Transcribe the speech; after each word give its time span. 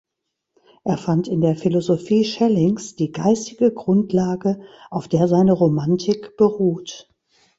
Er 0.83 0.97
fand 0.97 1.27
in 1.27 1.41
der 1.41 1.55
Philosophie 1.55 2.25
Schellings 2.25 2.95
die 2.95 3.11
geistige 3.11 3.71
Grundlage, 3.71 4.59
auf 4.89 5.07
der 5.07 5.27
seine 5.27 5.53
Romantik 5.53 6.37
beruht. 6.37 7.07